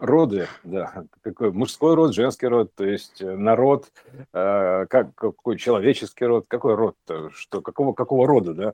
[0.00, 3.92] роды, да, какой мужской род, женский род, то есть э, народ,
[4.32, 6.96] э, как, какой человеческий род, какой род,
[7.32, 8.72] что, какого, какого рода, да,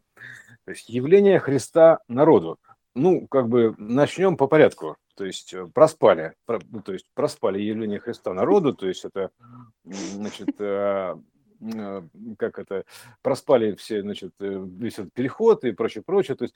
[0.64, 2.58] то есть явление Христа народу.
[2.94, 7.60] Ну, как бы начнем по порядку, то есть э, проспали, про, ну, то есть проспали
[7.60, 9.30] явление Христа народу, то есть это,
[9.84, 11.16] значит, э,
[11.60, 12.02] э,
[12.38, 12.84] как это,
[13.20, 16.54] проспали все, значит, э, весь этот переход и прочее, прочее, то есть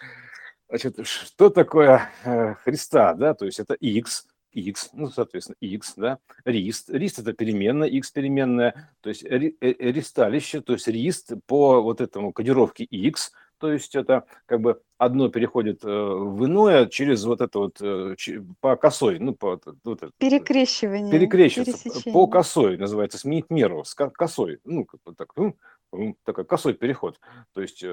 [0.71, 6.19] Значит, что такое э, Христа, да, то есть это x, x, ну, соответственно, x, да,
[6.45, 11.81] рист, рист это переменная, x переменная, то есть ри, э, ристалище, то есть рист по
[11.81, 17.25] вот этому кодировке x, то есть это как бы одно переходит э, в иное через
[17.25, 17.81] вот это вот
[18.61, 24.61] по косой, ну по вот это, перекрещивание, перекрещивается по косой называется сменить меру с косой,
[24.65, 25.57] ну как бы так, ну,
[26.25, 27.21] такой косой переход.
[27.53, 27.87] То есть, э,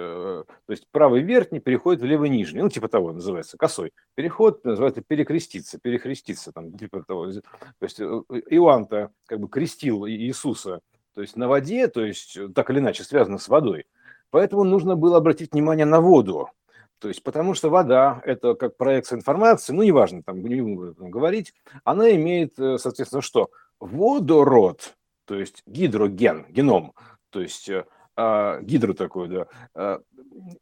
[0.46, 2.62] то есть правый верхний переходит в левый нижний.
[2.62, 3.92] Ну, типа того называется, косой.
[4.16, 6.52] Переход называется перекреститься, перехреститься.
[6.52, 7.32] Там, типа того.
[7.32, 7.42] То
[7.82, 10.81] есть э, Иоанн-то как бы крестил Иисуса
[11.18, 13.88] то есть на воде, то есть э, так или иначе связано с водой.
[14.30, 16.52] Поэтому нужно было обратить внимание на воду.
[17.00, 21.56] То есть, потому что вода– это как проекция информации, ну, неважно, там, не буду говорить,
[21.84, 23.50] она имеет, соответственно, что?
[23.80, 26.94] Водород, то есть гидроген, геном,
[27.30, 30.02] то есть э, а, гидру такой, да, а,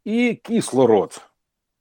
[0.03, 1.21] и кислород,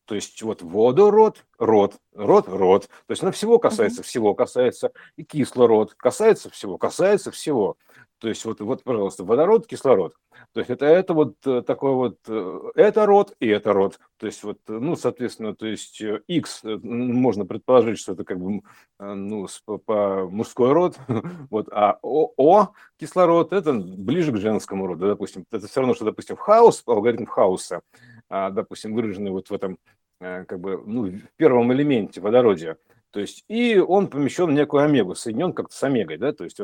[0.06, 2.88] то есть вот водород, род, род, род.
[3.06, 4.04] То есть она всего касается, uh-huh.
[4.04, 7.76] всего касается, и кислород касается всего, касается всего.
[8.24, 10.14] То есть вот, вот, пожалуйста, водород, кислород.
[10.54, 14.00] То есть это, это вот э, такой вот, э, это род и это род.
[14.16, 18.62] То есть вот, ну, соответственно, то есть X, можно предположить, что это как бы,
[18.98, 19.46] ну,
[19.84, 20.98] по мужской род,
[21.50, 25.44] вот, а О, О, кислород, это ближе к женскому роду, допустим.
[25.52, 27.82] Это все равно, что, допустим, хаос, алгоритм хаоса,
[28.30, 29.76] а, допустим, выраженный вот в этом,
[30.22, 32.78] э, как бы, ну, в первом элементе водородия.
[33.10, 36.58] То есть, и он помещен в некую омегу, соединен как-то с омегой, да, то есть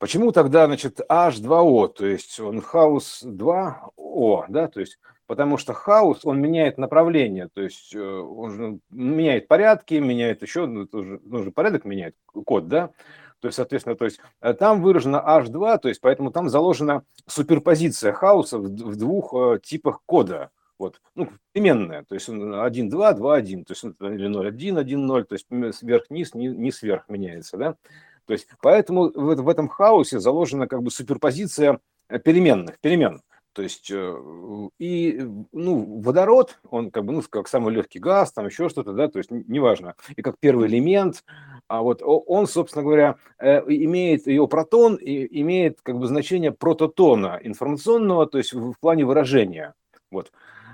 [0.00, 6.20] Почему тогда, значит, H2O, то есть он хаос 2O, да, то есть потому что хаос,
[6.24, 11.52] он меняет направление, то есть э, он же меняет порядки, меняет еще, ну, тоже, нужно
[11.52, 12.92] порядок менять, код, да,
[13.40, 18.14] то есть, соответственно, то есть э, там выражено H2, то есть поэтому там заложена суперпозиция
[18.14, 23.36] хаоса в, в двух э, типах кода, вот, ну, переменная, то есть 1, 2, 2,
[23.36, 25.46] 1, то есть или 0, 1, 1, 0, то есть
[25.76, 27.76] сверх-низ, не сверх меняется, да,
[28.30, 33.22] то есть поэтому в, в этом хаосе заложена как бы суперпозиция э, переменных, перемен.
[33.52, 35.20] То есть э, и
[35.50, 39.18] ну, водород, он как бы ну, как самый легкий газ, там еще что-то, да, то
[39.18, 39.96] есть неважно.
[40.14, 41.24] И как первый элемент,
[41.66, 47.40] а вот он, собственно говоря, э, имеет его протон и имеет как бы значение прототона
[47.42, 49.74] информационного, то есть в плане выражения.
[50.12, 50.30] Вот.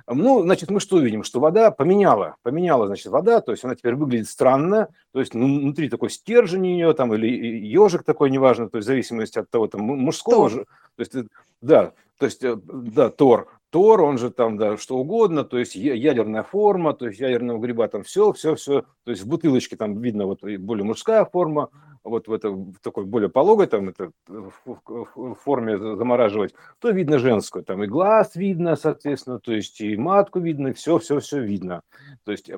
[0.09, 1.25] Ну, значит, мы что видим?
[1.25, 5.47] Что вода поменяла, поменяла, значит, вода, то есть она теперь выглядит странно, то есть ну,
[5.47, 9.51] внутри такой стержень у нее там или ежик такой, неважно, то есть в зависимости от
[9.51, 11.13] того, там, мужского же, то есть,
[11.61, 15.75] да, то есть, э, да, Тор, Тор, он же там, да, что угодно, то есть
[15.75, 20.01] ядерная форма, то есть ядерного гриба там все, все, все, то есть в бутылочке там
[20.01, 21.69] видно вот более мужская форма,
[22.07, 27.65] вот в, это, в такой более пологой, там, это, в, форме замораживать, то видно женскую,
[27.65, 31.83] там и глаз видно, соответственно, то есть и матку видно, все, все, все видно.
[32.25, 32.51] То есть,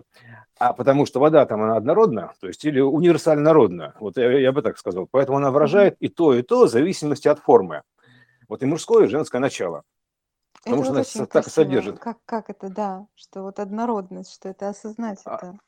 [0.58, 4.52] а потому что вода там, она однородна, то есть или универсально родна, вот я, я
[4.52, 5.08] бы так сказал.
[5.10, 7.82] Поэтому она выражает и то, и то в зависимости от формы.
[8.48, 9.82] Вот и мужское, и женское начало.
[10.64, 11.98] Потому это что вот она так содержит.
[11.98, 15.58] Как, как это, да, что вот однородность, что это осознать а, это.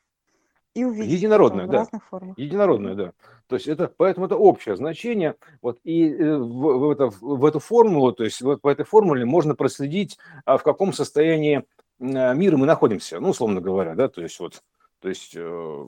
[0.73, 1.79] И увидеть Единородное, да.
[1.79, 2.37] разных формах.
[2.37, 3.11] Единородное, да.
[3.47, 5.35] То есть это, поэтому это общее значение.
[5.61, 9.25] Вот, и э, в, в, это, в эту формулу, то есть вот по этой формуле
[9.25, 11.65] можно проследить, а, в каком состоянии
[11.99, 14.63] а, мира мы находимся, ну, условно говоря, да, то есть вот,
[15.01, 15.87] то есть э,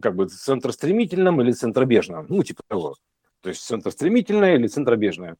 [0.00, 2.94] как бы центростремительном или центробежном, ну, типа того.
[3.40, 5.36] То есть центростремительное или центробежное.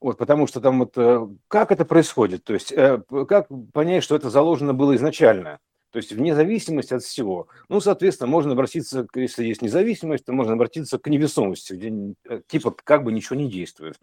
[0.00, 2.74] Вот, потому что там вот э, как это происходит, то есть
[3.26, 5.60] как понять, что это заложено было изначально.
[5.96, 7.48] То есть вне зависимости от всего.
[7.70, 12.76] Ну, соответственно, можно обратиться, если есть независимость, то можно обратиться к невесомости, где э, типа
[12.84, 13.98] как бы ничего не действует.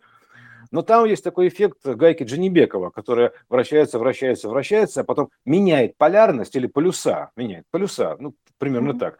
[0.71, 6.55] Но там есть такой эффект гайки Джанибекова, которая вращается, вращается, вращается, а потом меняет полярность
[6.55, 9.19] или полюса, меняет полюса, ну, примерно так.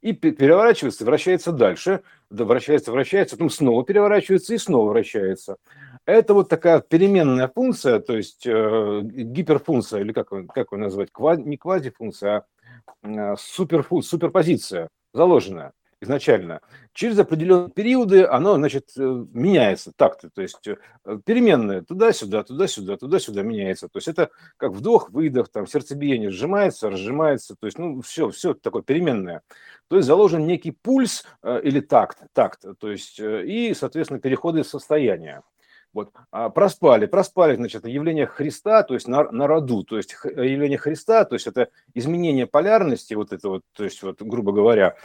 [0.00, 2.00] И переворачивается, вращается дальше,
[2.30, 5.56] вращается, вращается, потом снова переворачивается и снова вращается.
[6.06, 11.42] Это вот такая переменная функция, то есть э, гиперфункция, или как, как ее назвать, Квази,
[11.42, 12.44] не квазифункция,
[13.02, 15.72] а э, суперфу, суперпозиция заложенная.
[16.02, 16.60] Изначально.
[16.92, 20.76] Через определенные периоды оно, значит, э, меняется так-то, то есть э,
[21.24, 23.88] переменная туда-сюда, туда-сюда, туда-сюда меняется.
[23.88, 28.82] То есть это как вдох-выдох, там сердцебиение сжимается, разжимается, то есть, ну, все, все такое
[28.82, 29.40] переменное.
[29.88, 35.42] То есть заложен некий пульс э, или такт, такт, то есть и, соответственно, переходы состояния.
[35.96, 36.12] Вот.
[36.30, 41.24] А проспали, проспали, значит, явление Христа, то есть на, на роду, то есть явление Христа,
[41.24, 44.96] то есть это изменение полярности, вот это вот, то есть вот, грубо говоря,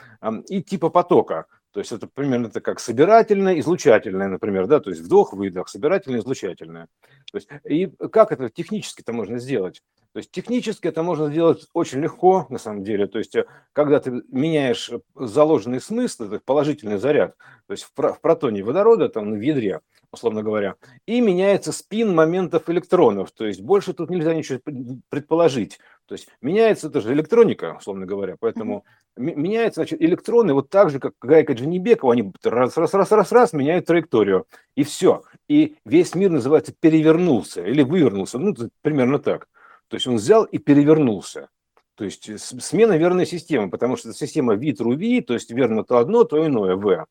[0.49, 1.45] и типа потока.
[1.71, 6.89] То есть это примерно это как собирательное, излучательное, например, да, то есть вдох-выдох, собирательное, излучательное.
[7.31, 9.81] То есть, и как это технически-то можно сделать?
[10.13, 13.07] То есть технически это можно сделать очень легко, на самом деле.
[13.07, 17.37] То есть э, когда ты меняешь заложенный смысл, это положительный заряд,
[17.67, 19.79] то есть в протоне водорода, там в ядре,
[20.11, 20.75] условно говоря,
[21.05, 23.31] и меняется спин моментов электронов.
[23.31, 24.59] То есть больше тут нельзя ничего
[25.07, 25.79] предположить.
[26.07, 28.83] То есть меняется это же электроника, условно говоря, поэтому
[29.15, 33.53] меняются значит, электроны вот так же, как гайка Джанибекова, они раз, раз, раз, раз, раз
[33.53, 35.23] меняют траекторию, и все.
[35.47, 39.47] И весь мир называется перевернулся или вывернулся, ну, примерно так.
[39.91, 41.49] То есть он взял и перевернулся.
[41.95, 46.47] То есть смена верной системы, потому что система V-true-V, то есть верно то одно, то
[46.47, 47.03] иное V.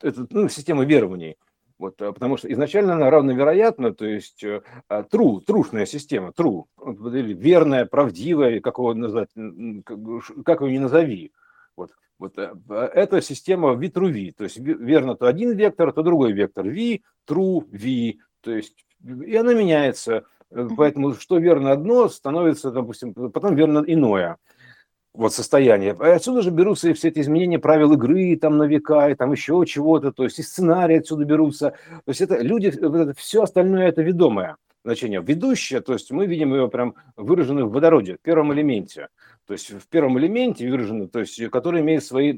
[0.00, 1.36] Это ну, система верований.
[1.76, 6.66] Вот, а, потому что изначально она равновероятна, то есть э, а, true, трушная система, true,
[6.78, 11.32] верная, правдивая, как его назвать, как его не назови.
[11.74, 11.90] Вот,
[12.20, 12.54] вот э,
[12.94, 18.18] эта система v, то есть верно то один вектор, то другой вектор v, true v,
[18.40, 20.24] то есть и она меняется.
[20.50, 24.36] Э, поэтому что верно одно, становится, допустим, потом верно иное
[25.12, 25.96] вот состояние.
[26.00, 29.32] И отсюда же берутся и все эти изменения правил игры там на века, и там
[29.32, 31.74] еще чего-то, то есть и сценарии отсюда берутся.
[31.88, 32.72] То есть это люди,
[33.16, 35.20] все остальное это ведомое значение.
[35.20, 39.08] Ведущее, то есть мы видим его прям выраженное в водороде, в первом элементе.
[39.46, 42.32] То есть в первом элементе выражено, то есть который имеет свои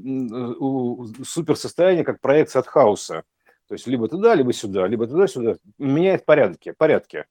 [1.24, 3.24] суперсостояния, как проекция от хаоса.
[3.68, 5.56] То есть либо туда, либо сюда, либо туда-сюда.
[5.78, 7.26] Меняет порядки, порядки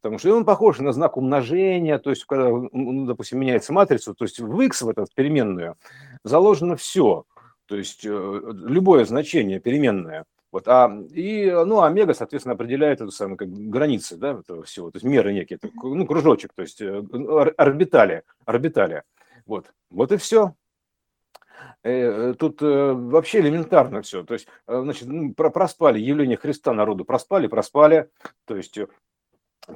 [0.00, 4.24] потому что он похож на знак умножения, то есть когда, ну, допустим, меняется матрица, то
[4.24, 5.76] есть в x, в эту переменную,
[6.24, 7.24] заложено все,
[7.66, 10.24] то есть э, любое значение переменное.
[10.52, 14.96] Вот, а, и, ну, омега, соответственно, определяет эту самую как, границы да, этого всего, то
[14.96, 17.04] есть меры некие, ну, кружочек, то есть э,
[17.56, 19.02] орбитали, орбитали.
[19.44, 20.54] Вот, вот и все.
[21.82, 24.22] Э, тут вообще элементарно все.
[24.24, 28.08] То есть, значит, проспали явление Христа народу, проспали, проспали.
[28.44, 28.78] То есть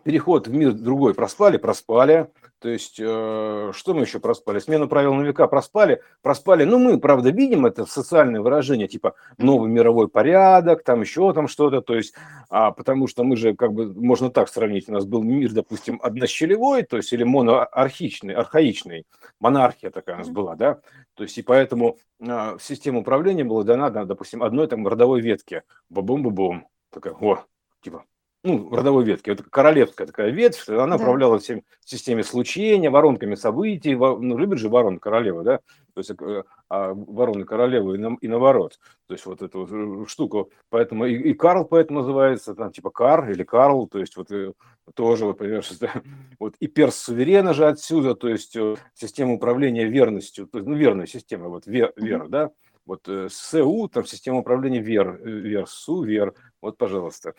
[0.05, 2.29] переход в мир другой проспали, проспали.
[2.61, 4.59] То есть, э, что мы еще проспали?
[4.59, 6.65] Смену правил на века проспали, проспали.
[6.65, 11.81] Ну, мы, правда, видим это социальное выражение, типа новый мировой порядок, там еще там что-то.
[11.81, 12.15] То есть,
[12.51, 15.99] а, потому что мы же, как бы, можно так сравнить, у нас был мир, допустим,
[16.03, 19.07] однощелевой, то есть, или моноархичный, архаичный,
[19.41, 20.81] монархия такая у нас была, да.
[21.15, 25.63] То есть, и поэтому а, система управления была дана, допустим, одной там родовой ветке.
[25.89, 26.69] Бабум-бабум.
[26.91, 27.45] Такая, о,
[27.81, 28.05] типа,
[28.43, 29.31] ну, родовой ветки.
[29.31, 30.97] Это королевская такая ветвь, она да.
[30.97, 33.95] управляла всем системе случения, воронками событий.
[33.95, 35.59] Ну, любит же ворон королева, да?
[35.93, 38.79] То есть э, а вороны королевы и, на, и наоборот.
[39.07, 40.51] То есть вот эту вот э, штуку.
[40.71, 44.53] Поэтому и, и Карл поэтому называется, там типа Кар или Карл, то есть вот э,
[44.95, 45.93] тоже, вот, понимаешь, да?
[46.39, 48.57] вот и перс суверена же отсюда, то есть
[48.95, 52.51] система управления верностью, то есть, ну, верная система, вот вер, вера, да?
[52.87, 57.35] Вот СУ, там система управления вер, вер, су, вер, вот, пожалуйста.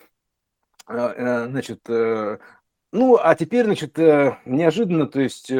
[0.86, 2.38] А, э, значит, э,
[2.92, 5.52] ну, а теперь, значит, э, неожиданно, то есть,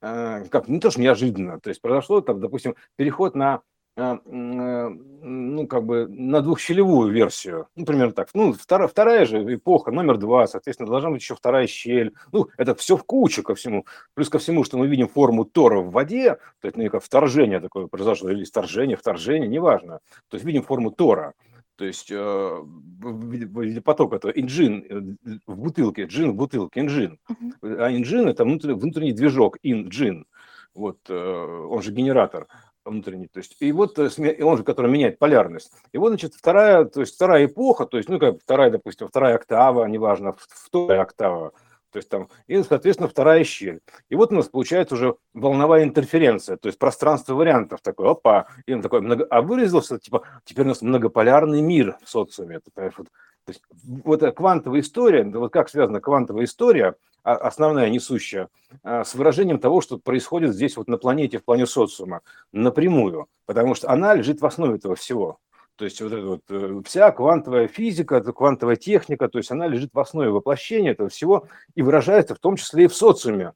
[0.00, 3.62] как, не то, что неожиданно, то есть произошло, там, допустим, переход на
[3.94, 8.30] ну, как бы на двухщелевую версию, ну, примерно так.
[8.32, 12.14] Ну, вторая, вторая же эпоха, номер два, соответственно, должна быть еще вторая щель.
[12.32, 13.84] Ну, это все в кучу ко всему.
[14.14, 17.60] Плюс ко всему, что мы видим форму Тора в воде, то есть, ну, как вторжение
[17.60, 20.00] такое произошло, или вторжение, вторжение, неважно.
[20.30, 21.34] То есть, видим форму Тора
[21.76, 24.84] то есть э, в виде потока, это инжин
[25.24, 27.18] э, в бутылке, джин в бутылке, инжин.
[27.30, 27.76] Uh-huh.
[27.82, 30.26] А инжин это внутренний, внутренний движок, инжин,
[30.74, 32.46] вот, э, он же генератор
[32.84, 35.72] внутренний, то есть, и вот он же, который меняет полярность.
[35.92, 39.36] И вот, значит, вторая, то есть вторая эпоха, то есть, ну, как вторая, допустим, вторая
[39.36, 41.52] октава, неважно, вторая октава,
[41.92, 43.80] то есть там, и, соответственно, вторая щель.
[44.08, 48.72] И вот у нас получается уже волновая интерференция, то есть пространство вариантов такое, опа, и
[48.72, 52.56] он такой, много, а выразился, типа, теперь у нас многополярный мир в социуме.
[52.56, 53.08] Это, понимаешь, вот,
[53.44, 53.62] то есть
[54.04, 56.94] вот эта квантовая история, вот как связана квантовая история,
[57.24, 58.48] а, основная, несущая,
[58.82, 62.22] а, с выражением того, что происходит здесь вот на планете, в плане социума,
[62.52, 65.38] напрямую, потому что она лежит в основе этого всего.
[65.76, 69.90] То есть вот эта вот э, вся квантовая физика, квантовая техника, то есть она лежит
[69.92, 73.52] в основе воплощения этого всего и выражается в том числе и в социуме,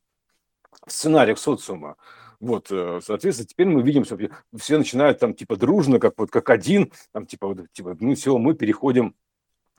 [0.87, 1.97] в сценариях социума.
[2.41, 4.19] Вот, э, соответственно, теперь мы видим, что
[4.59, 8.37] все начинают там типа дружно, как вот как один, там типа вот типа ну все,
[8.39, 9.15] мы переходим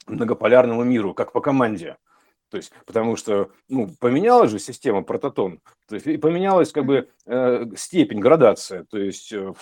[0.06, 1.98] к многополярному миру, как по команде.
[2.50, 7.10] То есть, потому что, ну, поменялась же система прототон, то есть, и поменялась как бы
[7.26, 9.54] э, степень, градация, то есть э,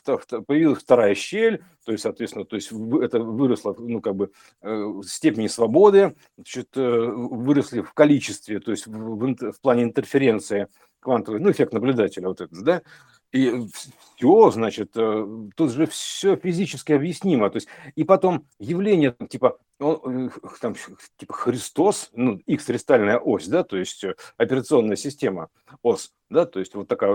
[0.46, 5.48] появилась вторая щель, то есть, соответственно, то есть это выросло, ну, как бы э, степени
[5.48, 10.68] свободы, значит, э, выросли в количестве, то есть в, в, в плане интерференции
[11.00, 12.82] квантовый, ну, эффект наблюдателя вот этот, да,
[13.32, 13.67] и
[14.15, 17.50] все, значит, э, тут же все физически объяснимо.
[17.50, 20.29] То есть, и потом явление, типа, он, э,
[20.62, 20.75] там,
[21.17, 25.50] типа Христос, ну, X кристальная ось, да, то есть э, операционная система,
[25.82, 27.12] ос, да, то есть вот такая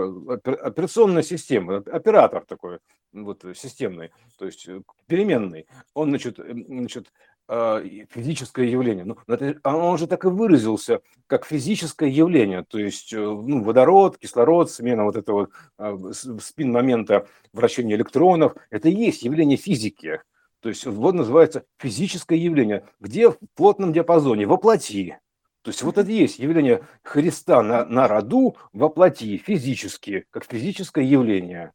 [0.63, 2.81] операционная система, оператор такой,
[3.13, 4.69] вот системный, то есть
[5.07, 7.11] переменный, он, значит, значит
[7.51, 9.05] физическое явление.
[9.05, 9.17] Ну,
[9.65, 14.71] а он же так и выразился, как физическое явление, то есть э, ну, водород, кислород,
[14.71, 20.23] смена вот этого а, спин момента вращения электронов, это и есть явление физики.
[20.61, 25.17] То есть вот называется физическое явление, где в плотном диапазоне, воплоти.
[25.63, 31.05] То есть вот это и есть явление Христа на, на роду воплоти, физически, как физическое
[31.05, 31.73] явление.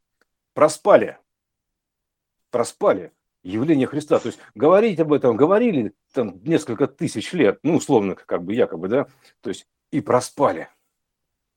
[0.53, 1.17] Проспали.
[2.49, 3.11] Проспали
[3.45, 4.19] явление Христа.
[4.19, 8.87] То есть говорить об этом говорили там несколько тысяч лет, ну, условно, как бы якобы,
[8.87, 9.07] да,
[9.41, 10.69] то есть и проспали.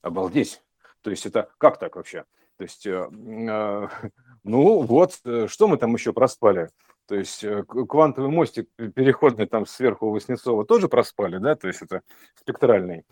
[0.01, 0.63] Обалдеть.
[1.03, 2.25] То есть это как так вообще?
[2.57, 3.89] То есть, э, э,
[4.45, 6.71] ну вот, э, что мы там еще проспали?
[7.07, 11.83] То есть э, квантовый мостик переходный там сверху у Васнецова тоже проспали, да, то есть
[11.83, 12.03] это
[12.35, 13.05] спектральный,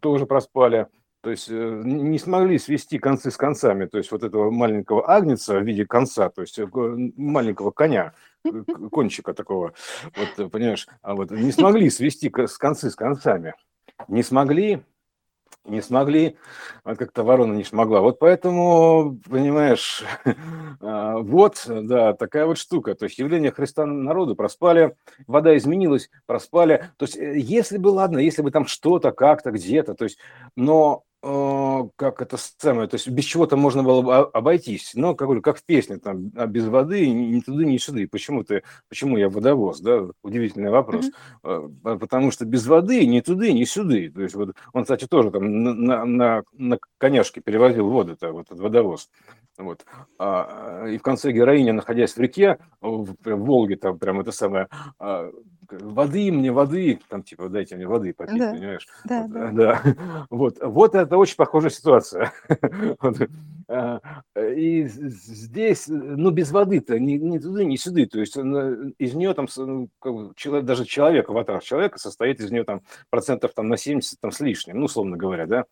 [0.00, 0.86] тоже проспали.
[1.20, 5.58] То есть э, не смогли свести концы с концами, то есть вот этого маленького агнеца
[5.58, 8.12] в виде конца, то есть э, маленького коня,
[8.92, 9.74] кончика такого,
[10.16, 13.54] вот, понимаешь, а вот не смогли свести с концы с концами,
[14.06, 14.84] не смогли,
[15.64, 16.36] не смогли,
[16.84, 18.00] вот как-то ворона не смогла.
[18.00, 20.04] Вот поэтому, понимаешь,
[20.80, 22.94] а, вот, да, такая вот штука.
[22.94, 24.94] То есть явление Христа народу проспали,
[25.26, 26.88] вода изменилась, проспали.
[26.96, 30.18] То есть э, если бы, ладно, если бы там что-то, как-то, где-то, то есть,
[30.56, 35.26] но Э, как это самое, то есть без чего-то можно было бы обойтись, но, как
[35.26, 38.02] говорю, как в песне, там, а без воды ни туда, ни сюда.
[38.10, 41.10] Почему ты, почему я водовоз, да, удивительный вопрос.
[41.42, 41.98] Mm-hmm.
[41.98, 43.96] Потому что без воды ни туда, ни сюда.
[44.14, 48.60] То есть вот он, кстати, тоже там на, на, на коняшке перевозил воду-то, вот этот
[48.60, 49.10] водовоз.
[49.56, 49.84] Вот.
[50.18, 54.68] А, и в конце героиня, находясь в реке, в, в Волге, там прям это самое,
[55.00, 55.32] а,
[55.70, 58.52] воды мне, воды, там типа дайте мне воды попить, да.
[58.52, 58.86] понимаешь?
[59.04, 59.50] Да, вот, да.
[59.52, 59.82] да.
[60.30, 62.32] Вот, вот это очень похожая ситуация.
[63.70, 64.00] А,
[64.34, 68.06] и здесь, ну, без воды-то ни, ни туда, ни сюда.
[68.06, 69.90] То есть из нее там, ну,
[70.62, 74.78] даже человек, аватар человека состоит из нее там процентов там на 70 там с лишним,
[74.78, 75.64] ну, условно говоря, да.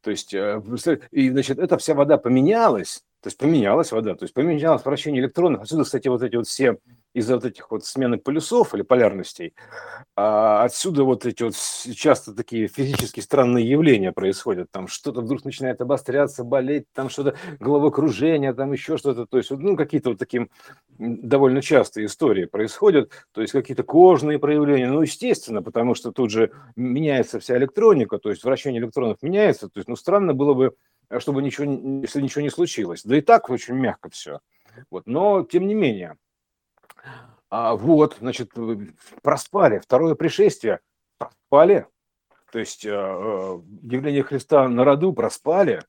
[0.00, 0.62] То есть, э,
[1.10, 5.62] и, значит, эта вся вода поменялась, то есть поменялась вода, то есть поменялось вращение электронов.
[5.62, 6.78] Отсюда, кстати, вот эти вот все
[7.14, 9.54] из-за вот этих вот смены полюсов или полярностей,
[10.16, 11.54] а отсюда вот эти вот
[11.96, 14.70] часто такие физически странные явления происходят.
[14.70, 19.26] Там что-то вдруг начинает обостряться, болеть, там что-то, головокружение, там еще что-то.
[19.26, 20.48] То есть, ну, какие-то вот такие
[20.98, 23.10] довольно частые истории происходят.
[23.32, 24.90] То есть, какие-то кожные проявления.
[24.90, 29.68] Ну, естественно, потому что тут же меняется вся электроника, то есть вращение электронов меняется.
[29.68, 30.74] То есть, ну, странно было бы,
[31.18, 31.64] чтобы ничего,
[32.02, 33.02] если ничего не случилось.
[33.04, 34.40] Да и так очень мягко все.
[34.90, 35.06] Вот.
[35.06, 36.16] Но, тем не менее,
[37.50, 38.50] а, вот, значит,
[39.22, 39.78] проспали.
[39.78, 40.80] Второе пришествие
[41.18, 41.86] проспали.
[42.50, 45.82] То есть э, э, явление Христа на роду проспали.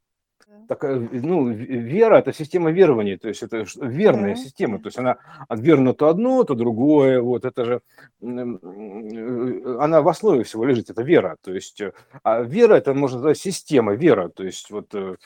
[0.68, 4.42] Такая, ну, вера– это система верования, то есть это верная да.
[4.42, 5.18] система, то есть она
[5.50, 7.82] верна то одно, то другое, вот это же,
[8.22, 11.82] она в основе всего лежит, это вера, то есть,
[12.24, 15.18] а вера– это, можно сказать, система, вера, то есть вот э,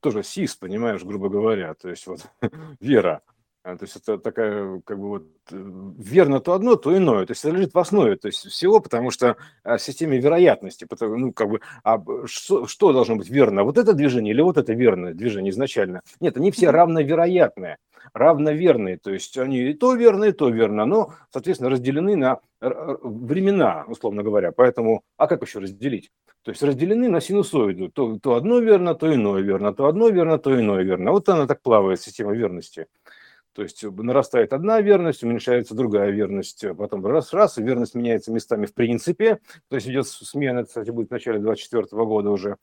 [0.00, 2.26] тоже СИС, понимаешь, грубо говоря, то есть вот
[2.80, 3.22] вера,
[3.76, 7.26] то есть это такая, как бы вот, э, верно то одно, то иное.
[7.26, 10.84] То есть это лежит в основе то есть всего, потому что а, в системе вероятности,
[10.84, 13.64] потому, ну, как бы, а что, что должно быть верно?
[13.64, 16.02] Вот это движение или вот это верное движение изначально?
[16.20, 17.78] Нет, они все равновероятные,
[18.12, 18.98] равноверные.
[18.98, 24.22] То есть они и то верно, и то верно, но, соответственно, разделены на времена, условно
[24.22, 24.52] говоря.
[24.52, 26.10] Поэтому, а как еще разделить?
[26.42, 27.90] То есть разделены на синусоиду.
[27.90, 31.12] То, то одно верно, то иное верно, то одно верно, то иное верно.
[31.12, 32.86] Вот она так плавает, система верности.
[33.58, 38.30] То есть э, нарастает одна верность, уменьшается другая верность, э, потом раз-раз, и верность меняется
[38.30, 39.40] местами в принципе.
[39.68, 42.58] То есть идет смена, кстати, будет в начале 2024 года уже.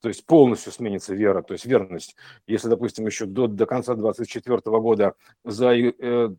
[0.00, 2.16] То есть полностью сменится вера, то есть верность.
[2.46, 5.12] Если, допустим, еще до, до конца 2024 года
[5.44, 6.30] за э,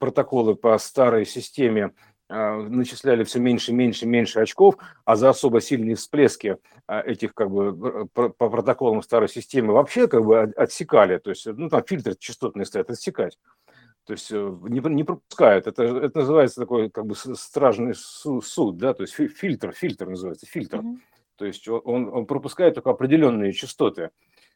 [0.00, 1.92] протоколы по старой системе
[2.30, 8.06] начисляли все меньше, меньше, меньше очков, а за особо сильные всплески а, этих как бы
[8.06, 12.90] по протоколам старой системы вообще как бы отсекали, то есть, ну, там фильтры частотные стоят,
[12.90, 13.38] отсекать.
[14.06, 15.66] То есть э, не, не пропускают.
[15.66, 20.78] Это, это называется такой как бы стражный суд, да, то есть фильтр, фильтр называется, фильтр.
[20.78, 20.98] Mm-hmm.
[21.36, 24.10] То есть он, он пропускает только определенные частоты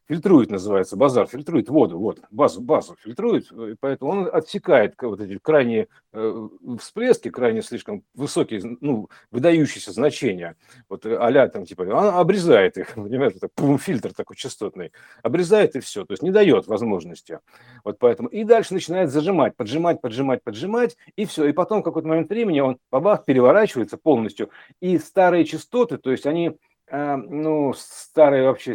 [0.09, 5.39] фильтрует, называется, базар, фильтрует воду, вот, базу, базу фильтрует, и поэтому он отсекает вот эти
[5.39, 10.57] крайне э, всплески, крайне слишком высокие, ну, выдающиеся значения,
[10.89, 14.93] вот а там, типа, он обрезает их, понимаете, это пум, фильтр такой частотный,
[15.23, 17.41] обрезает и все, то есть не дает возможности,
[17.83, 22.09] вот поэтому, и дальше начинает зажимать, поджимать, поджимать, поджимать, и все, и потом в какой-то
[22.09, 26.59] момент времени он, бабах, переворачивается полностью, и старые частоты, то есть они
[26.91, 28.75] ну, старые вообще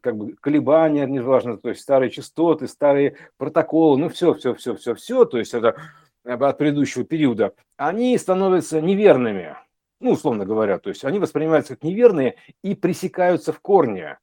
[0.00, 4.94] как бы колебания, неважно, то есть старые частоты, старые протоколы, ну, все, все, все, все,
[4.94, 5.76] все, то есть это
[6.24, 9.56] от предыдущего периода, они становятся неверными,
[10.00, 14.18] ну, условно говоря, то есть они воспринимаются как неверные и пресекаются в корне.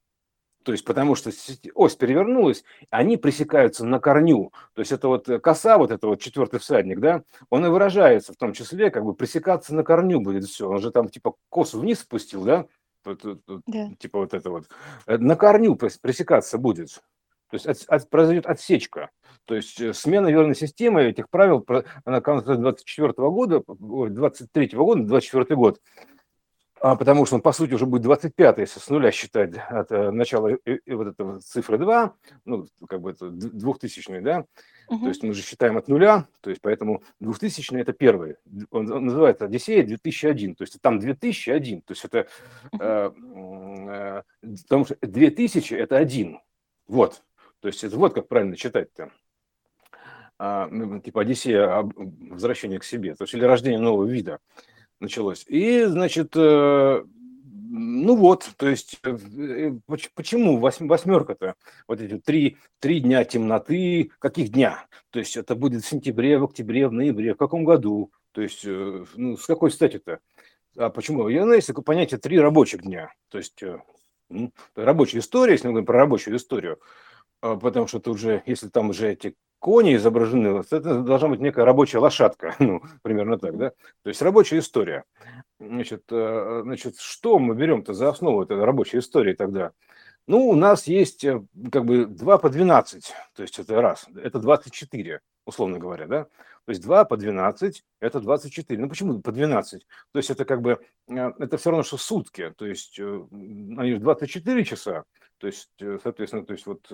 [0.63, 1.30] То есть потому что
[1.75, 4.53] ось перевернулась, они пресекаются на корню.
[4.74, 8.38] То есть это вот коса, вот это вот четвертый всадник, да, он и выражается в
[8.38, 10.70] том числе, как бы пресекаться на корню будет все.
[10.70, 12.65] Он же там типа косу вниз спустил, да,
[13.67, 13.91] да.
[14.00, 14.69] типа вот это вот,
[15.07, 17.01] э, на корню пресекаться будет.
[17.50, 19.12] То есть от, от, произойдет отсечка.
[19.45, 21.65] То есть э, смена верной системы этих правил
[22.05, 25.79] на конце 24 года, 23 года, 24 год,
[26.83, 30.49] потому что он, по сути, уже будет 25 если с нуля считать от э, начала
[30.49, 32.13] вот этого цифры 2,
[32.43, 34.43] ну, как бы это 2000 да,
[34.89, 34.99] угу.
[34.99, 38.35] то есть мы же считаем от нуля, то есть поэтому 2000 это первый,
[38.69, 42.27] он, он называется Одиссея 2001, то есть там 2001, то есть это,
[42.77, 44.21] э, э,
[44.63, 46.41] потому что 2000 это один,
[46.87, 47.23] вот,
[47.61, 49.09] то есть это вот как правильно читать-то.
[50.37, 54.39] А, ну, типа Одиссея, возвращение к себе, то есть или рождение нового вида
[55.00, 55.45] началось.
[55.47, 59.71] И, значит, э, ну вот, то есть, э, э,
[60.15, 61.55] почему восьмерка-то?
[61.88, 64.85] Вот эти три, три дня темноты, каких дня?
[65.09, 68.12] То есть это будет в сентябре, в октябре, в ноябре, в каком году?
[68.31, 70.19] То есть, ну, с какой стати-то?
[70.75, 71.27] А почему?
[71.29, 73.13] Я знаю, есть такое понятие три рабочих дня.
[73.29, 73.62] То есть,
[74.29, 76.79] ну, рабочая история, если мы говорим про рабочую историю,
[77.43, 82.00] потому что тут уже, если там уже эти кони изображены, это должна быть некая рабочая
[82.00, 83.69] лошадка, ну, примерно так, да?
[84.03, 85.05] То есть рабочая история.
[85.57, 89.72] Значит, э, значит что мы берем-то за основу этой рабочей истории тогда?
[90.27, 91.41] Ну, у нас есть э,
[91.72, 96.24] как бы 2 по 12, то есть это раз, это 24, условно говоря, да?
[96.65, 98.81] То есть 2 по 12– это 24.
[98.81, 99.87] Ну, почему по 12?
[100.11, 104.65] То есть это как бы, э, это все равно, что сутки, то есть они 24
[104.65, 105.05] часа,
[105.44, 105.70] то есть,
[106.01, 106.90] соответственно, то есть вот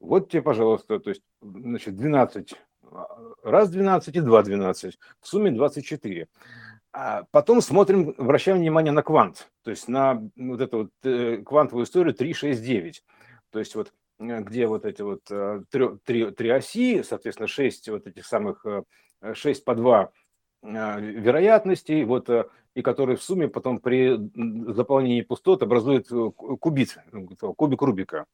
[0.00, 3.06] вот тебе, пожалуйста, то есть, значит, 12, а,
[3.42, 6.28] раз 12 и два 12, в сумме 24.
[6.92, 11.84] А потом смотрим, вращаем внимание на квант, то есть на вот эту вот э, квантовую
[11.84, 13.02] историю 369.
[13.50, 18.26] То есть вот э, где вот эти вот э, три оси, соответственно, 6 вот этих
[18.26, 18.64] самых,
[19.32, 20.12] 6 по 2
[20.62, 22.28] вероятностей, вот,
[22.74, 24.18] и которые в сумме потом при
[24.72, 26.98] заполнении пустот образуют кубит,
[27.56, 28.26] кубик Рубика.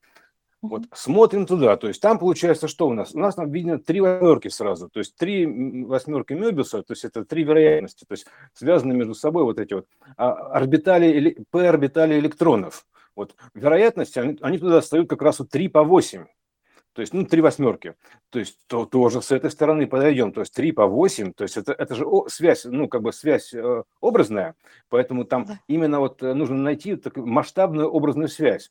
[0.62, 3.14] Вот смотрим туда, то есть там получается, что у нас?
[3.14, 7.24] У нас там видно три восьмерки сразу, то есть три восьмерки Мёбиуса, то есть это
[7.24, 9.86] три вероятности, то есть связаны между собой вот эти вот
[10.18, 12.86] а, орбитали, P-орбитали электронов.
[13.16, 16.26] Вот вероятности, они, они туда встают как раз вот 3 по 8,
[17.00, 17.94] то есть, ну, три восьмерки.
[18.28, 20.32] То есть, то, тоже с этой стороны подойдем.
[20.32, 21.32] То есть, три по восемь.
[21.32, 24.54] То есть, это, это же о, связь, ну, как бы связь э, образная.
[24.90, 25.58] Поэтому там да.
[25.66, 28.70] именно вот э, нужно найти такую масштабную образную связь.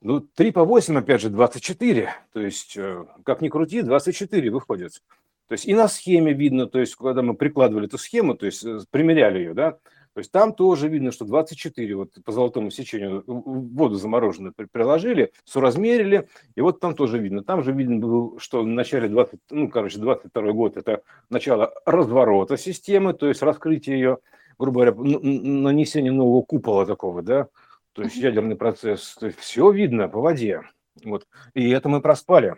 [0.00, 2.12] Ну, 3 по 8, опять же, 24.
[2.32, 5.00] То есть, э, как ни крути, 24 выходит.
[5.46, 8.64] То есть, и на схеме видно, то есть, когда мы прикладывали эту схему, то есть,
[8.64, 9.78] э, примеряли ее, да,
[10.14, 16.28] то есть, там тоже видно, что 24, вот по золотому сечению, воду замороженную приложили, соразмерили,
[16.54, 17.42] и вот там тоже видно.
[17.42, 22.56] Там же видно было, что в начале 20, ну, короче, 22 год это начало разворота
[22.56, 24.18] системы, то есть, раскрытие ее,
[24.56, 27.48] грубо говоря, нанесение нового купола такого, да,
[27.92, 30.62] то есть ядерный процесс, то есть все видно по воде.
[31.04, 31.26] Вот.
[31.54, 32.54] И это мы проспали.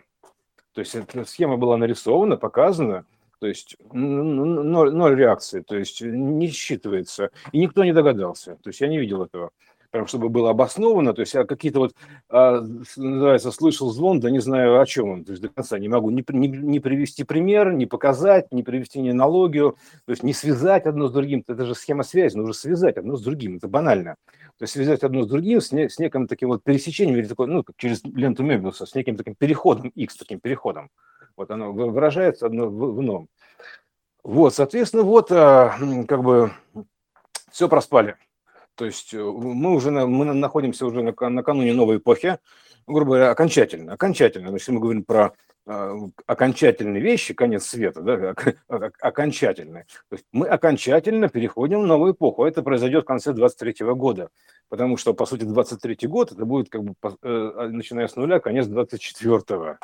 [0.73, 3.05] То есть эта схема была нарисована, показана,
[3.39, 7.29] то есть ноль, ноль реакции, то есть не считывается.
[7.51, 8.57] И никто не догадался.
[8.63, 9.51] То есть я не видел этого
[9.91, 11.95] прям чтобы было обосновано, то есть я какие-то вот,
[12.29, 15.87] а, называется, слышал звон, да не знаю о чем он, то есть до конца не
[15.87, 20.33] могу ни, ни, ни привести пример, ни показать, ни привести ни аналогию, то есть не
[20.33, 24.15] связать одно с другим, это же схема связи, нужно связать одно с другим, это банально.
[24.57, 27.47] То есть связать одно с другим с, не, с неким таким вот пересечением, или такой,
[27.47, 30.89] ну, через ленту Мебиуса, с неким таким переходом, X таким переходом.
[31.37, 33.29] Вот оно выражается одно в, ином.
[34.23, 36.51] Вот, соответственно, вот а, как бы
[37.51, 38.17] все проспали.
[38.75, 42.39] То есть э, мы уже мы находимся уже на, накануне новой эпохи,
[42.87, 43.93] грубо говоря, окончательно.
[43.93, 44.49] Окончательно.
[44.49, 45.33] Если мы говорим про
[45.67, 45.95] э,
[46.25, 48.35] окончательные вещи, конец света, да,
[48.99, 49.85] окончательные.
[50.09, 52.45] То есть мы окончательно переходим в новую эпоху.
[52.45, 54.29] Это произойдет в конце 23 года.
[54.69, 58.67] Потому что, по сути, 23 год, это будет, как бы, э, начиная с нуля, конец
[58.67, 59.77] 24 -го.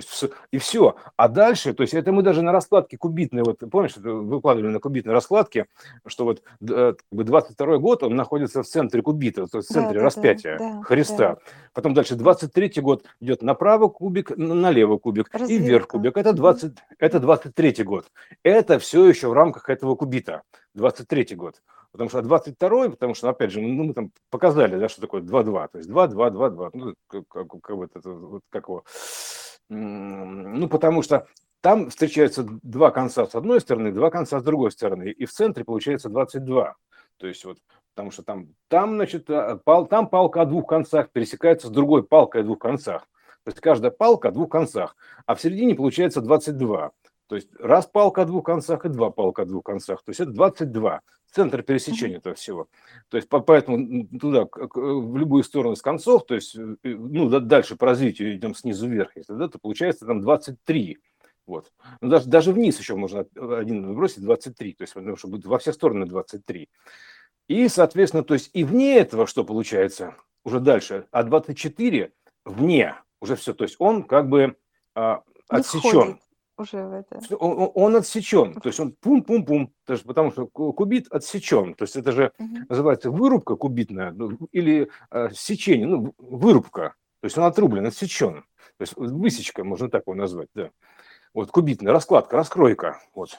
[0.00, 0.96] То есть и все.
[1.16, 5.14] А дальше, то есть это мы даже на раскладке кубитной, вот помнишь, выкладывали на кубитной
[5.14, 5.66] раскладке,
[6.06, 10.04] что вот 22 э, год, он находится в центре кубита, то есть в центре да,
[10.04, 11.16] распятия да, Христа.
[11.16, 11.38] Да.
[11.72, 15.52] Потом дальше 23 год идет направо кубик, налево кубик Развилка.
[15.52, 16.16] и вверх кубик.
[16.16, 18.06] Это, 20, это 23 год.
[18.42, 20.42] Это все еще в рамках этого кубита.
[20.74, 21.62] 23 год.
[21.92, 25.68] Потому что 22 потому что, опять же, ну, мы там показали, да, что такое 2-2.
[25.72, 26.70] То есть 2-2-2-2.
[26.74, 28.84] Ну, как, как, как, вот, как его
[29.68, 31.26] ну, потому что
[31.60, 35.64] там встречаются два конца с одной стороны, два конца с другой стороны, и в центре
[35.64, 36.76] получается 22.
[37.18, 37.58] То есть вот,
[37.94, 42.04] потому что там, там, значит, а, пал, там палка о двух концах пересекается с другой
[42.04, 43.02] палкой о двух концах.
[43.44, 46.92] То есть каждая палка о двух концах, а в середине получается 22.
[47.28, 50.02] То есть раз палка о двух концах и два палка о двух концах.
[50.04, 51.00] То есть это 22
[51.32, 52.68] центр пересечения этого всего.
[53.08, 57.86] То есть поэтому туда, в любую сторону с концов, то есть э, ну, дальше по
[57.86, 60.98] развитию идем снизу вверх, если да, то получается там 23.
[61.46, 61.72] Вот.
[62.00, 65.58] Но даже, даже вниз еще можно один бросить 23, то есть потому что будет во
[65.58, 66.68] все стороны 23.
[67.48, 72.12] И, соответственно, то есть и вне этого что получается уже дальше, а 24
[72.44, 74.56] вне уже все, то есть он как бы
[74.94, 76.20] а, отсечен
[76.58, 77.36] уже в это.
[77.36, 82.32] Он, он отсечен, то есть он пум-пум-пум, потому что кубит отсечен, то есть это же
[82.38, 82.56] угу.
[82.68, 88.44] называется вырубка кубитная ну, или э, сечение, ну, вырубка, то есть он отрублен, отсечен,
[88.78, 90.70] то есть высечка, можно так его назвать, да.
[91.34, 93.38] Вот кубитная раскладка, раскройка, вот.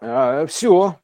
[0.00, 0.96] А, все,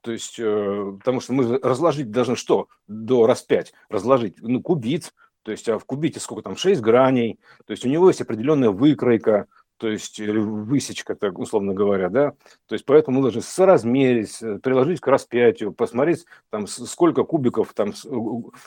[0.00, 2.68] то есть, э, потому что мы разложить должны что?
[2.88, 7.70] До распять, разложить, ну, кубит, то есть а в кубите сколько там, 6 граней, то
[7.72, 9.46] есть у него есть определенная выкройка,
[9.80, 12.32] то есть или высечка, так условно говоря, да,
[12.66, 17.94] то есть поэтому мы должны соразмерить, э, приложить к распятию, посмотреть там сколько кубиков там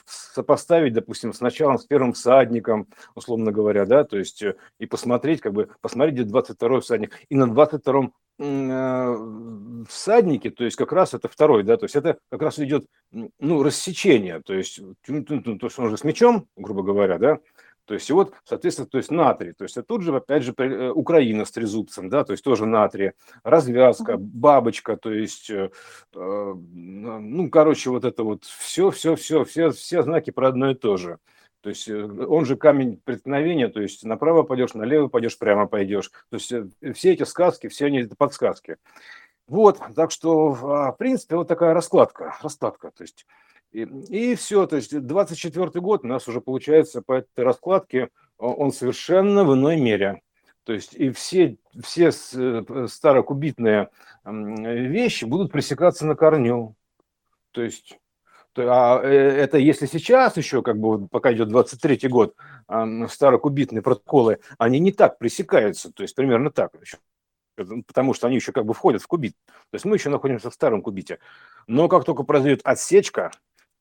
[0.08, 5.40] сопоставить, допустим, с началом, с первым всадником, условно говоря, да, то есть э, и посмотреть,
[5.40, 9.16] как бы, посмотреть, где 22 всадник, и на 22 э,
[9.88, 13.62] всаднике, то есть как раз это второй, да, то есть это как раз идет, ну,
[13.62, 17.38] рассечение, то есть то, что он же с мечом, грубо говоря, да,
[17.86, 20.54] то есть, и вот, соответственно, то есть натрий, то есть, а тут же, опять же,
[20.58, 23.12] э, Украина с трезубцем, да, то есть тоже натрий,
[23.44, 25.70] развязка, бабочка, то есть, э,
[26.14, 30.76] э, ну, короче, вот это вот все, все, все, все, все знаки про одно и
[30.76, 31.18] то же.
[31.62, 36.12] То есть он же камень преткновения, то есть направо пойдешь, налево пойдешь, прямо пойдешь.
[36.30, 36.54] То есть
[36.94, 38.78] все эти сказки, все они это подсказки.
[39.48, 42.92] Вот, так что, а, в принципе, вот такая раскладка, раскладка.
[42.92, 43.26] То есть
[43.74, 48.72] и, и все, то есть 24 год у нас уже получается по этой раскладке, он
[48.72, 50.22] совершенно в иной мере.
[50.64, 53.90] То есть и все, все э, старокубитные
[54.24, 56.76] вещи будут пресекаться на корню.
[57.52, 57.98] То есть
[58.56, 62.36] а э, это если сейчас еще, как бы пока идет 23 год,
[63.10, 66.72] старокубитные протоколы, они не так пресекаются, то есть примерно так
[67.88, 69.36] потому что они еще как бы входят в кубит.
[69.46, 71.20] То есть мы еще находимся в старом кубите.
[71.68, 73.32] Но как только произойдет отсечка,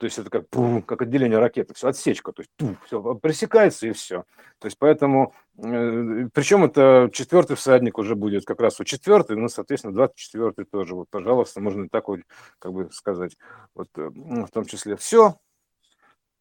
[0.02, 3.86] то есть это как, пум, как отделение ракеты, все, отсечка, то есть пум, все, пресекается
[3.86, 4.24] и все.
[4.58, 9.48] То есть поэтому, э, причем это четвертый всадник уже будет, как раз вот четвертый, ну,
[9.48, 12.18] соответственно, 24 тоже, вот, пожалуйста, можно так вот,
[12.58, 13.36] как бы сказать,
[13.76, 14.96] вот, э, в том числе.
[14.96, 15.36] Все,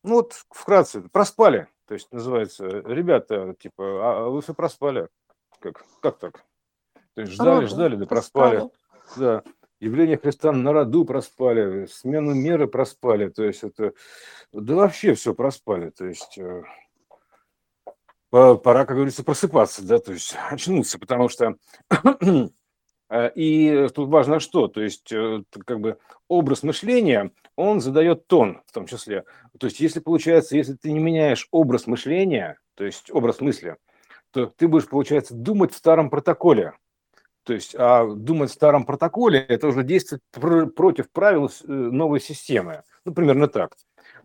[0.04, 5.08] ну вот вкратце, проспали, то есть называется, ребята, типа, а вы все проспали,
[5.60, 6.44] как, как так?
[7.14, 8.72] То есть ждали, ждали, да проспали.
[9.18, 9.44] Да
[9.82, 13.94] явление Христа на роду проспали, смену меры проспали, то есть это,
[14.54, 16.64] да вообще все проспали, то есть э,
[18.30, 21.58] пора, как говорится, просыпаться, да, то есть очнуться, потому что
[23.10, 28.62] э, и тут важно что, то есть э, как бы образ мышления, он задает тон
[28.68, 29.26] в том числе.
[29.60, 33.78] То есть если получается, если ты не меняешь образ мышления, то есть образ мысли,
[34.32, 36.74] то ты будешь, получается, думать в старом протоколе.
[37.44, 42.20] То есть а думать в старом протоколе– это уже действует пр- против правил э, новой
[42.20, 42.84] системы.
[43.04, 43.76] Ну, примерно так.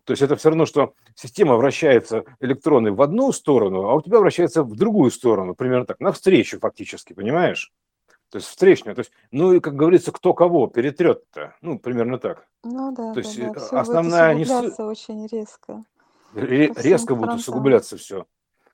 [0.03, 4.19] То есть это все равно, что система вращается электроны в одну сторону, а у тебя
[4.19, 7.73] вращается в другую сторону, примерно так, навстречу фактически, понимаешь?
[8.29, 8.95] То есть встречную.
[8.95, 11.55] То есть, ну и, как говорится, кто кого перетрет-то.
[11.61, 12.45] Ну, примерно так.
[12.63, 13.61] Ну да, То есть да, да.
[13.71, 14.85] Э, основная будет не...
[14.85, 15.83] очень резко.
[16.33, 18.25] Резко будет усугубляться все.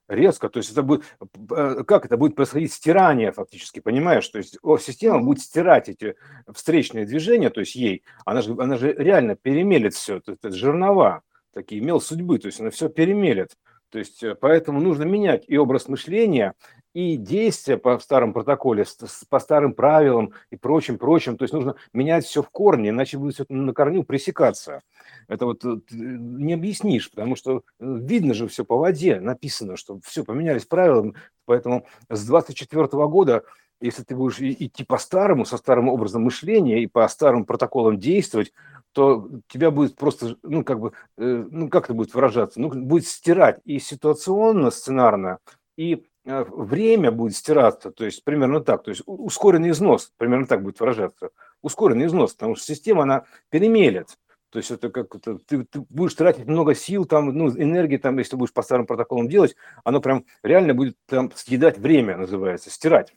[0.08, 1.04] Резко, то есть это будет,
[1.52, 6.16] э, как это будет происходить стирание фактически, понимаешь, то есть система будет стирать эти
[6.54, 11.22] встречные движения, то есть ей, она же, она же реально перемелет все, это, это жернова,
[11.54, 13.56] такие мел судьбы, то есть она все перемелет,
[13.90, 16.54] то есть э, поэтому нужно менять и образ мышления,
[16.94, 18.86] и действия по старым протоколе,
[19.30, 21.38] по старым правилам и прочим, прочим.
[21.38, 24.82] То есть нужно менять все в корне, иначе будет все на корню пресекаться.
[25.28, 30.00] Это вот э, не объяснишь, потому что э, видно же все по воде, написано, что
[30.04, 31.14] все, поменялись правила.
[31.46, 33.44] Поэтому с 24 года
[33.82, 38.54] если ты будешь идти по-старому, со старым образом мышления и по старым протоколам действовать,
[38.94, 42.62] то тебя будет просто, ну, как бы, э, ну, как это будет выражаться?
[42.62, 45.40] Ну, будет стирать и ситуационно, сценарно,
[45.76, 50.64] и Э, время будет стираться, то есть примерно так, то есть ускоренный износ, примерно так
[50.64, 51.30] будет выражаться,
[51.62, 54.18] ускоренный износ, потому что система, она перемелет,
[54.50, 58.18] то есть это как -то, ты, ты будешь тратить много сил, там, ну, энергии, там,
[58.20, 63.14] если будешь по старым протоколам делать, оно прям реально будет там съедать время, называется, стирать,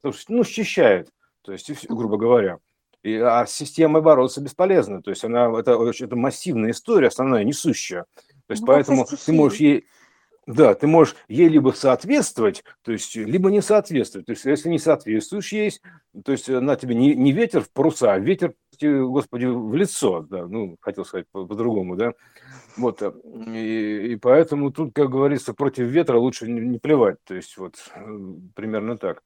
[0.00, 1.10] потому что, ну, счищает,
[1.42, 2.58] то есть, грубо говоря.
[3.02, 8.06] И, а с системой бороться бесполезно, то есть она, это, это массивная история, основная, несущая.
[8.46, 9.86] То есть ну, поэтому ты можешь ей
[10.48, 14.26] да, ты можешь ей либо соответствовать, то есть либо не соответствовать.
[14.26, 15.82] То есть если не соответствуешь есть,
[16.24, 20.46] то есть на тебе не, не ветер в паруса, а ветер, господи, в лицо, да,
[20.46, 22.14] ну, хотел сказать по-другому, да.
[22.78, 23.12] Вот, э,
[23.52, 27.74] и, и поэтому тут, как говорится, против ветра лучше не, не плевать, то есть вот
[27.94, 28.18] э,
[28.54, 29.22] примерно так.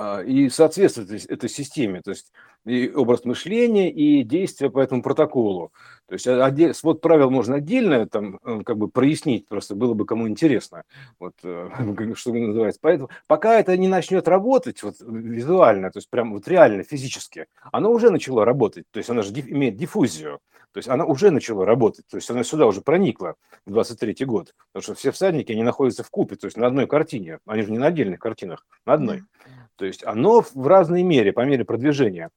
[0.00, 2.32] А, и соответствовать этой системе, то есть
[2.64, 5.72] и образ мышления, и действия по этому протоколу.
[6.06, 10.06] То есть отдель, свод правил можно отдельно там э, как бы прояснить, просто было бы
[10.06, 10.84] кому интересно,
[11.18, 11.70] вот, э,
[12.14, 12.78] что называется.
[12.80, 17.90] Поэтому пока это не начнет работать вот, визуально, то есть прям вот реально, физически, оно
[17.90, 20.38] уже начало работать, то есть оно же имеет диффузию,
[20.70, 23.34] то есть она уже начала работать, то есть она сюда уже проникла
[23.66, 26.86] в 23 год, потому что все всадники, они находятся в купе, то есть на одной
[26.86, 29.24] картине, они же не на отдельных картинах, на одной.
[29.78, 32.30] То есть оно в разной мере, по мере продвижения.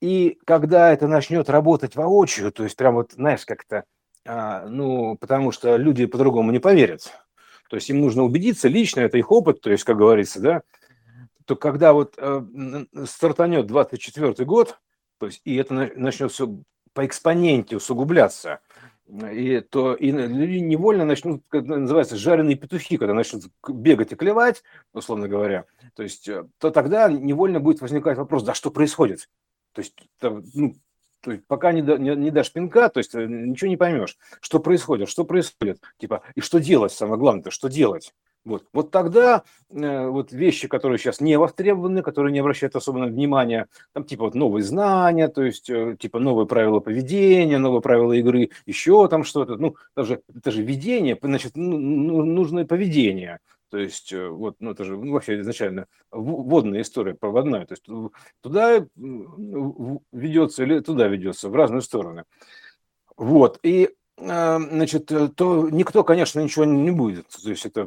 [0.00, 3.84] И когда это начнет работать воочию, то есть прям вот, знаешь, как-то,
[4.24, 7.12] а, ну, потому что люди по-другому не поверят.
[7.68, 10.62] То есть им нужно убедиться лично, это их опыт, то есть, как говорится, да,
[11.44, 12.42] то когда вот э,
[13.06, 14.78] стартанет 24 год,
[15.18, 16.56] то есть, и это начнет все
[16.92, 18.60] по экспоненте усугубляться,
[19.08, 25.28] и то и люди невольно начнут, называется, жареные петухи, когда начнут бегать и клевать, условно
[25.28, 25.64] говоря,
[25.94, 29.28] то есть, э, то тогда невольно будет возникать вопрос, да что происходит?
[29.72, 30.74] То есть, ну,
[31.20, 34.58] то есть пока не, не, не дашь пинка, то есть э, ничего не поймешь, что
[34.58, 38.12] происходит, что происходит, типа, и что делать, самое главное, что делать.
[38.46, 43.66] Вот, вот тогда э, вот вещи, которые сейчас не востребованы, которые не обращают особенно внимания,
[43.92, 48.50] там типа вот новые знания, то есть э, типа новые правила поведения, новые правила игры,
[48.64, 53.40] еще там что-то, ну, даже, это же ведение, значит, ну, ну, нужное поведение.
[53.68, 57.66] То есть, э, вот, ну, это же ну, вообще изначально водная история, проводная.
[57.66, 57.84] То есть,
[58.42, 58.86] туда
[60.12, 62.22] ведется или туда ведется, в разные стороны.
[63.16, 67.26] Вот, и значит, э, то никто, конечно, ничего не будет.
[67.28, 67.86] То есть это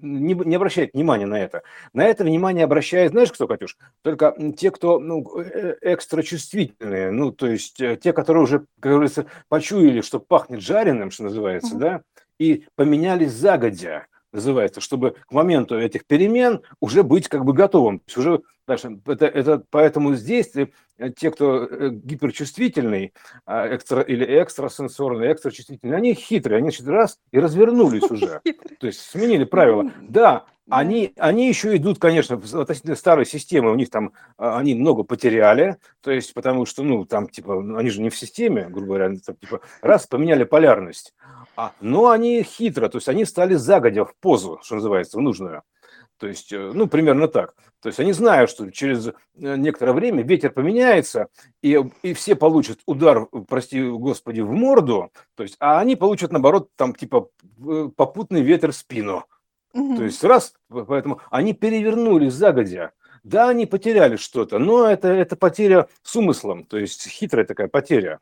[0.00, 1.62] не, не обращает внимания на это.
[1.92, 3.76] На это внимание обращает, знаешь, кто, Катюш?
[4.02, 8.92] Только те, кто ну, э, экстра чувствительные, ну, то есть э, те, которые уже, как
[8.92, 11.78] говорится, почуяли, что пахнет жареным, что называется, mm-hmm.
[11.78, 12.02] да,
[12.38, 18.02] и поменялись загодя называется, чтобы к моменту этих перемен уже быть как бы готовым.
[18.14, 20.68] Уже дальше, это, это, поэтому здесь э,
[21.16, 23.14] те, кто э, гиперчувствительный
[23.46, 28.40] а, экстра, или экстрасенсорный, экстрачувствительный, они хитрые, они значит, раз и развернулись уже.
[28.78, 29.90] То есть сменили правила.
[30.02, 35.02] Да, они, они еще идут, конечно, относительно старой системы, у них там, а, они много
[35.02, 39.16] потеряли, то есть потому что, ну, там, типа, они же не в системе, грубо говоря,
[39.24, 41.14] там, типа, раз, поменяли полярность,
[41.56, 45.62] а, но они хитро, то есть они стали загодя в позу, что называется, в нужную.
[46.18, 47.54] То есть, э, ну, примерно так.
[47.80, 51.28] То есть они знают, что через э, некоторое время ветер поменяется,
[51.62, 56.70] и, и все получат удар, прости господи, в морду, то есть, а они получат, наоборот,
[56.76, 57.28] там, типа,
[57.96, 59.24] попутный ветер в спину.
[59.74, 59.96] Угу.
[59.96, 62.92] То есть раз, поэтому они перевернулись загодя.
[63.22, 68.20] Да, они потеряли что-то, но это, это потеря с умыслом, то есть хитрая такая потеря.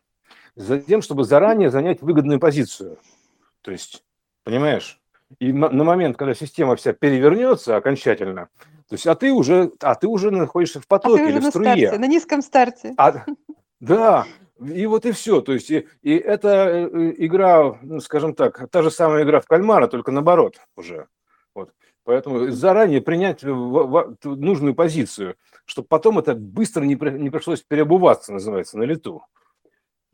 [0.55, 2.99] За тем, чтобы заранее занять выгодную позицию.
[3.61, 4.03] То есть,
[4.43, 5.01] понимаешь?
[5.39, 8.49] И на момент, когда система вся перевернется окончательно,
[8.89, 11.89] то есть, а ты уже, а ты уже находишься в потоке а или в струе.
[11.89, 12.95] Старте, на низком старте.
[12.97, 13.25] А,
[13.81, 14.27] да,
[14.61, 15.41] и вот и все.
[15.41, 19.47] То есть, и, и это э, игра, ну, скажем так, та же самая игра в
[19.47, 21.09] кальмара, только наоборот уже.
[21.55, 21.73] Вот.
[22.05, 25.35] Поэтому заранее принять нужную позицию,
[25.65, 29.25] чтобы потом это быстро не, не пришлось переобуваться, называется, на лету.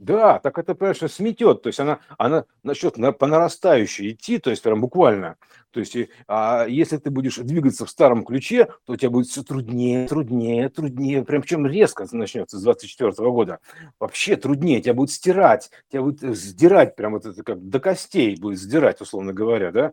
[0.02, 1.62] Да, так это, понимаешь, сметет.
[1.62, 5.36] То есть она, она начнет на, по нарастающей идти, то есть прям буквально.
[5.70, 9.44] То есть, а если ты будешь двигаться в старом ключе, то у тебя будет все
[9.44, 11.24] труднее, труднее, труднее.
[11.24, 13.60] Прям причем резко начнется с 24 года.
[14.00, 14.82] Вообще труднее.
[14.82, 19.00] Тебя будет стирать, тебя будет э, сдирать, прям вот это как до костей будет сдирать,
[19.00, 19.92] условно говоря, да?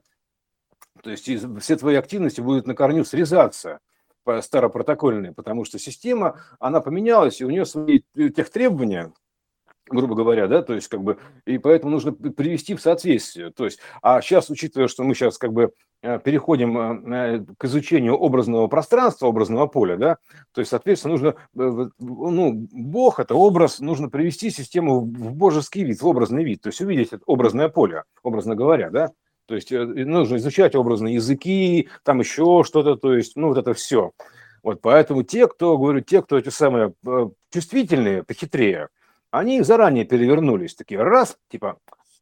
[1.03, 1.29] То есть
[1.61, 3.79] все твои активности будут на корню срезаться
[4.41, 9.13] старопротокольные, потому что система, она поменялась, и у нее свои э, тех требования,
[9.89, 13.79] грубо говоря, да, то есть как бы, и поэтому нужно привести в соответствие, то есть,
[14.01, 15.71] а сейчас, учитывая, что мы сейчас как бы
[16.01, 20.17] э, переходим э, э, к изучению образного пространства, образного поля, да,
[20.53, 26.07] то есть, соответственно, нужно, ну, Бог– это образ, нужно привести систему в божеский вид, в
[26.07, 29.09] образный вид, то есть увидеть это образное поле, образно говоря, да,
[29.47, 34.11] то есть нужно изучать образные языки, там еще что-то, то есть, ну, вот это все.
[34.63, 36.93] Вот поэтому те, кто, говорю, те, кто эти самые
[37.51, 38.89] чувствительные, похитрее,
[39.31, 41.77] они заранее перевернулись, такие раз, типа,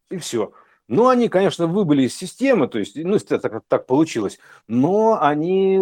[0.10, 0.52] и все.
[0.88, 5.82] Но они, конечно, выбыли из системы, то есть, ну, так, так получилось, но они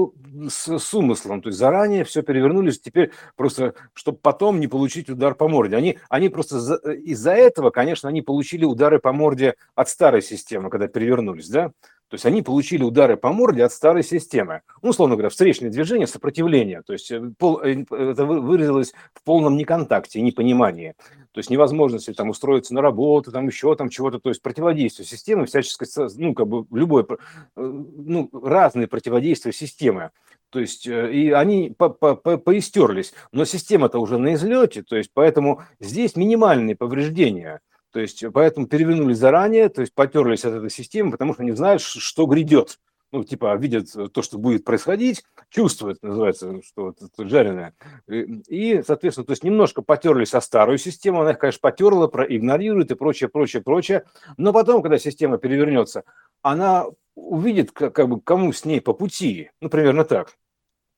[0.49, 5.35] с, с умыслом, то есть заранее все перевернулись, теперь просто, чтобы потом не получить удар
[5.35, 5.75] по морде.
[5.75, 10.71] Они, они просто за, из-за этого, конечно, они получили удары по морде от старой системы,
[10.71, 11.71] когда перевернулись, да,
[12.07, 14.61] то есть они получили удары по морде от старой системы.
[14.83, 16.83] Ну, условно говоря, встречное движение, сопротивление.
[16.83, 20.93] То есть э, пол, э, это выразилось в полном неконтакте, непонимании.
[21.31, 24.19] То есть невозможности там устроиться на работу, там еще там чего-то.
[24.19, 27.15] То есть противодействие системы, всяческое, ну, как бы любое, э,
[27.55, 30.11] ну, разные противодействия системы.
[30.51, 33.13] То есть и они по -по -по поистерлись.
[33.31, 37.61] Но система-то уже на излете, то есть поэтому здесь минимальные повреждения–
[37.95, 41.81] то есть поэтому перевернули заранее, то есть потерлись от этой системы, потому что не знают,
[41.81, 42.77] что грядет.
[43.13, 47.73] Ну, типа, видят то, что будет происходить, чувствуют, называется, что это жареное.
[48.09, 52.95] И, соответственно, то есть немножко потерлись о старую систему, она их, конечно, потерла, проигнорирует и
[52.95, 54.03] прочее, прочее, прочее.
[54.35, 56.03] Но потом, когда система перевернется,
[56.41, 59.51] она увидит, как, как бы, кому с ней по пути.
[59.61, 60.33] Ну, примерно так.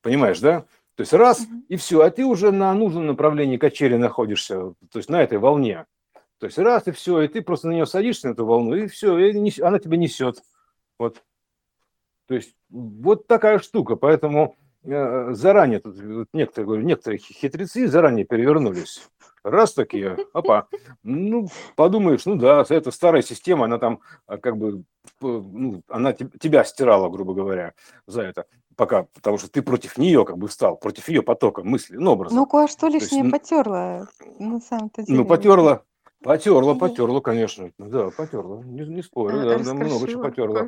[0.01, 0.61] Понимаешь, да?
[0.95, 5.09] То есть раз, и все, а ты уже на нужном направлении качели находишься, то есть
[5.09, 5.85] на этой волне.
[6.39, 8.87] То есть раз и все, и ты просто на нее садишься, на эту волну, и
[8.87, 10.43] все, и она тебя несет.
[10.99, 11.23] Вот.
[12.27, 15.97] То есть вот такая штука, поэтому э, заранее, тут
[16.33, 19.07] некоторые, говорю, некоторые хитрецы заранее перевернулись.
[19.43, 20.67] Раз такие, опа,
[21.03, 24.83] ну, подумаешь, ну да, это старая система, она там а, как бы,
[25.21, 27.73] ну, она тебя стирала, грубо говоря,
[28.07, 28.45] за это
[28.77, 32.37] пока, потому что ты против нее как бы встал, против ее потока мысли, ну, образно.
[32.37, 34.07] Ну, кое-что лишнее есть, потерла,
[34.39, 35.17] на самом-то деле.
[35.17, 35.83] Ну, потерла,
[36.23, 37.71] Потерла, потерла, конечно.
[37.77, 38.63] Да, потерла.
[38.63, 40.67] Не, не спорю, да, да, много чего потерла.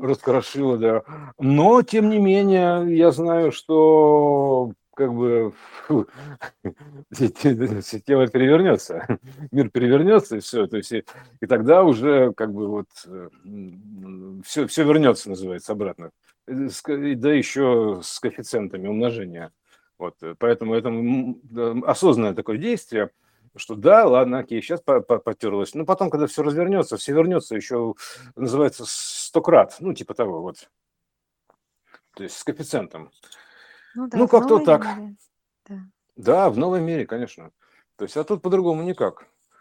[0.00, 1.02] Раскрошила, да.
[1.38, 5.52] Но, тем не менее, я знаю, что как бы
[5.86, 6.06] фу,
[7.12, 9.06] система перевернется,
[9.50, 10.66] мир перевернется, и все.
[10.66, 11.04] То есть, и,
[11.40, 12.86] и тогда уже как бы вот
[14.44, 16.10] все, э, все вернется, называется, обратно.
[16.46, 19.52] Да еще с коэффициентами умножения.
[19.98, 20.92] Вот, поэтому это
[21.86, 23.10] осознанное такое действие–
[23.56, 25.74] что да, ладно, окей, сейчас потерлась.
[25.74, 27.94] Но потом, когда все развернется, все вернется, еще
[28.34, 30.68] называется стократ, ну, типа того вот.
[32.14, 33.10] То есть с коэффициентом.
[33.94, 34.86] Ну, да, ну как-то так.
[35.68, 35.78] Да.
[36.16, 37.50] да, в новом мире, конечно.
[37.96, 39.26] То есть, а тут по-другому никак.